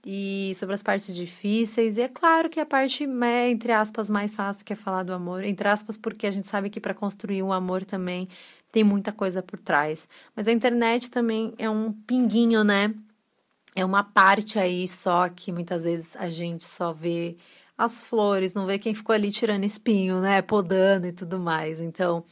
e 0.06 0.54
sobre 0.56 0.76
as 0.76 0.82
partes 0.82 1.16
difíceis. 1.16 1.98
E 1.98 2.02
é 2.02 2.08
claro 2.08 2.50
que 2.50 2.60
a 2.60 2.66
parte, 2.66 3.06
né, 3.06 3.50
entre 3.50 3.72
aspas, 3.72 4.10
mais 4.10 4.36
fácil 4.36 4.66
que 4.66 4.74
é 4.74 4.76
falar 4.76 5.04
do 5.04 5.14
amor, 5.14 5.44
entre 5.44 5.68
aspas, 5.68 5.96
porque 5.98 6.28
a 6.28 6.32
gente 6.32 6.48
sabe 6.48 6.70
que 6.70 6.80
para 6.80 6.94
construir 6.94 7.44
um 7.44 7.54
amor 7.54 7.86
também 7.86 8.28
tem 8.72 8.84
muita 8.84 9.12
coisa 9.12 9.44
por 9.44 9.60
trás. 9.60 10.08
Mas 10.36 10.48
a 10.48 10.52
internet 10.52 11.12
também 11.12 11.54
é 11.60 11.70
um 11.70 11.94
pinguinho, 11.94 12.64
né? 12.64 12.94
É 13.76 13.84
uma 13.84 14.04
parte 14.04 14.60
aí 14.60 14.88
só 14.88 15.30
que 15.30 15.52
muitas 15.52 15.84
vezes 15.84 16.16
a 16.16 16.30
gente 16.30 16.66
só 16.66 16.94
vê 16.94 17.38
as 17.78 18.04
flores, 18.04 18.54
não 18.54 18.66
vê 18.66 18.78
quem 18.78 18.94
ficou 18.94 19.14
ali 19.14 19.32
tirando 19.32 19.64
espinho, 19.64 20.22
né, 20.22 20.42
podando 20.42 21.08
e 21.08 21.12
tudo 21.12 21.40
mais. 21.40 21.80
Então, 21.80 22.24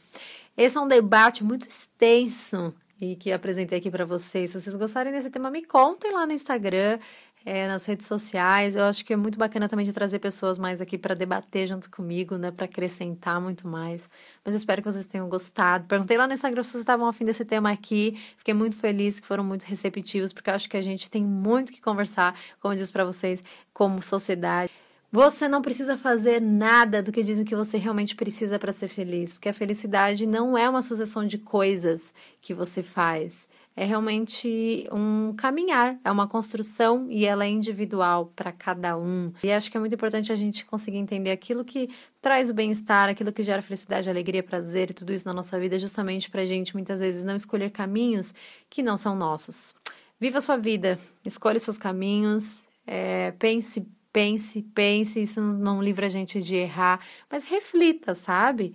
esse 0.56 0.76
é 0.76 0.80
um 0.80 0.88
debate 0.88 1.42
muito 1.42 1.68
extenso 1.68 2.74
e 3.00 3.16
que 3.16 3.32
apresentei 3.32 3.78
aqui 3.78 3.90
para 3.90 4.04
vocês. 4.04 4.50
Se 4.50 4.60
vocês 4.60 4.76
gostarem 4.76 5.12
desse 5.12 5.30
tema, 5.30 5.50
me 5.50 5.64
contem 5.64 6.12
lá 6.12 6.24
no 6.24 6.32
Instagram 6.32 6.98
é, 7.44 7.66
nas 7.66 7.84
redes 7.84 8.06
sociais. 8.06 8.76
Eu 8.76 8.84
acho 8.84 9.04
que 9.04 9.12
é 9.12 9.16
muito 9.16 9.38
bacana 9.38 9.68
também 9.68 9.84
de 9.84 9.92
trazer 9.92 10.18
pessoas 10.18 10.58
mais 10.58 10.80
aqui 10.80 10.96
para 10.96 11.14
debater 11.14 11.66
junto 11.66 11.90
comigo, 11.90 12.36
né? 12.36 12.50
Para 12.50 12.64
acrescentar 12.66 13.40
muito 13.40 13.66
mais. 13.66 14.08
Mas 14.44 14.54
eu 14.54 14.58
espero 14.58 14.82
que 14.82 14.90
vocês 14.90 15.06
tenham 15.06 15.28
gostado. 15.28 15.86
Perguntei 15.86 16.16
lá 16.16 16.26
no 16.26 16.34
Instagram 16.34 16.62
se 16.62 16.70
vocês 16.70 16.82
estavam 16.82 17.06
afim 17.06 17.24
desse 17.24 17.44
tema 17.44 17.70
aqui. 17.70 18.18
Fiquei 18.36 18.54
muito 18.54 18.76
feliz 18.76 19.20
que 19.20 19.26
foram 19.26 19.44
muito 19.44 19.64
receptivos, 19.64 20.32
porque 20.32 20.50
eu 20.50 20.54
acho 20.54 20.68
que 20.68 20.76
a 20.76 20.82
gente 20.82 21.10
tem 21.10 21.24
muito 21.24 21.72
que 21.72 21.80
conversar, 21.80 22.34
como 22.60 22.74
eu 22.74 22.78
disse 22.78 22.92
para 22.92 23.04
vocês, 23.04 23.42
como 23.72 24.02
sociedade. 24.02 24.70
Você 25.14 25.46
não 25.46 25.60
precisa 25.60 25.98
fazer 25.98 26.40
nada 26.40 27.02
do 27.02 27.12
que 27.12 27.22
dizem 27.22 27.44
que 27.44 27.54
você 27.54 27.76
realmente 27.76 28.16
precisa 28.16 28.58
para 28.58 28.72
ser 28.72 28.88
feliz, 28.88 29.34
porque 29.34 29.50
a 29.50 29.52
felicidade 29.52 30.24
não 30.24 30.56
é 30.56 30.66
uma 30.70 30.80
sucessão 30.80 31.26
de 31.26 31.36
coisas 31.36 32.14
que 32.40 32.54
você 32.54 32.82
faz 32.82 33.46
é 33.74 33.84
realmente 33.84 34.86
um 34.92 35.34
caminhar, 35.36 35.98
é 36.04 36.10
uma 36.10 36.26
construção 36.28 37.06
e 37.10 37.24
ela 37.24 37.44
é 37.44 37.48
individual 37.48 38.32
para 38.36 38.52
cada 38.52 38.96
um. 38.96 39.32
E 39.42 39.50
acho 39.50 39.70
que 39.70 39.76
é 39.76 39.80
muito 39.80 39.94
importante 39.94 40.32
a 40.32 40.36
gente 40.36 40.64
conseguir 40.64 40.98
entender 40.98 41.30
aquilo 41.30 41.64
que 41.64 41.88
traz 42.20 42.50
o 42.50 42.54
bem-estar, 42.54 43.08
aquilo 43.08 43.32
que 43.32 43.42
gera 43.42 43.62
felicidade, 43.62 44.08
alegria, 44.08 44.42
prazer 44.42 44.90
e 44.90 44.94
tudo 44.94 45.12
isso 45.12 45.26
na 45.26 45.32
nossa 45.32 45.58
vida, 45.58 45.78
justamente 45.78 46.30
para 46.30 46.42
a 46.42 46.46
gente 46.46 46.74
muitas 46.74 47.00
vezes 47.00 47.24
não 47.24 47.34
escolher 47.34 47.70
caminhos 47.70 48.34
que 48.68 48.82
não 48.82 48.96
são 48.96 49.14
nossos. 49.14 49.74
Viva 50.20 50.38
a 50.38 50.42
sua 50.42 50.56
vida, 50.56 50.98
escolha 51.26 51.58
seus 51.58 51.78
caminhos, 51.78 52.66
é, 52.86 53.32
pense, 53.32 53.84
pense, 54.12 54.62
pense, 54.74 55.22
isso 55.22 55.40
não 55.40 55.82
livra 55.82 56.06
a 56.06 56.10
gente 56.10 56.40
de 56.40 56.54
errar, 56.54 57.00
mas 57.30 57.44
reflita, 57.46 58.14
sabe? 58.14 58.74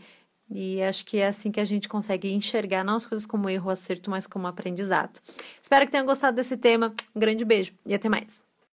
E 0.49 0.81
acho 0.81 1.05
que 1.05 1.17
é 1.17 1.27
assim 1.27 1.51
que 1.51 1.59
a 1.59 1.65
gente 1.65 1.89
consegue 1.89 2.31
enxergar 2.31 2.83
não 2.83 2.95
as 2.95 3.05
coisas 3.05 3.27
como 3.27 3.49
erro 3.49 3.69
acerto, 3.69 4.09
mas 4.09 4.25
como 4.25 4.47
aprendizado. 4.47 5.19
Espero 5.61 5.85
que 5.85 5.91
tenham 5.91 6.05
gostado 6.05 6.35
desse 6.35 6.55
tema. 6.55 6.93
Um 7.15 7.19
grande 7.19 7.43
beijo 7.43 7.73
e 7.85 7.93
até 7.93 8.07
mais. 8.07 8.46